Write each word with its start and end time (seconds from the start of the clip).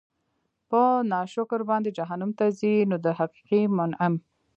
په 0.69 0.81
ناشکر 1.11 1.61
باندي 1.69 1.91
جهنّم 1.97 2.31
ته 2.37 2.45
ځي؛ 2.59 2.75
نو 2.89 2.95
د 3.05 3.07
حقيقي 3.17 3.61
مُنعِم 3.77 4.13